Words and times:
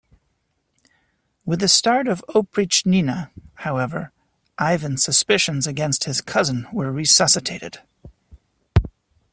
With 1.45 1.59
the 1.59 1.67
start 1.67 2.07
of 2.07 2.25
Oprichnina, 2.29 3.29
however, 3.57 4.11
Ivan's 4.59 5.03
suspicions 5.03 5.67
against 5.67 6.05
his 6.05 6.21
cousin 6.21 6.65
were 6.73 6.91
resuscitated. 6.91 7.77